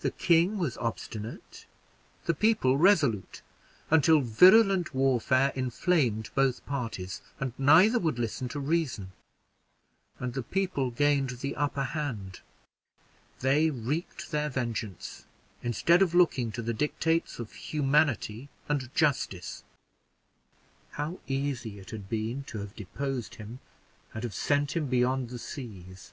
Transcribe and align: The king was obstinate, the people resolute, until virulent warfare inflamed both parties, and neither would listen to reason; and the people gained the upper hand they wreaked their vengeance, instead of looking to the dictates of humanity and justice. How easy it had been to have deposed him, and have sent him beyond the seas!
The 0.00 0.10
king 0.10 0.58
was 0.58 0.76
obstinate, 0.78 1.64
the 2.26 2.34
people 2.34 2.76
resolute, 2.76 3.40
until 3.88 4.20
virulent 4.20 4.92
warfare 4.92 5.52
inflamed 5.54 6.30
both 6.34 6.66
parties, 6.66 7.22
and 7.38 7.52
neither 7.56 8.00
would 8.00 8.18
listen 8.18 8.48
to 8.48 8.58
reason; 8.58 9.12
and 10.18 10.34
the 10.34 10.42
people 10.42 10.90
gained 10.90 11.30
the 11.38 11.54
upper 11.54 11.84
hand 11.84 12.40
they 13.38 13.70
wreaked 13.70 14.32
their 14.32 14.48
vengeance, 14.48 15.24
instead 15.62 16.02
of 16.02 16.16
looking 16.16 16.50
to 16.50 16.60
the 16.60 16.74
dictates 16.74 17.38
of 17.38 17.52
humanity 17.52 18.48
and 18.68 18.92
justice. 18.92 19.62
How 20.98 21.20
easy 21.28 21.78
it 21.78 21.90
had 21.90 22.08
been 22.08 22.42
to 22.48 22.58
have 22.58 22.74
deposed 22.74 23.36
him, 23.36 23.60
and 24.12 24.24
have 24.24 24.34
sent 24.34 24.74
him 24.76 24.86
beyond 24.88 25.28
the 25.30 25.38
seas! 25.38 26.12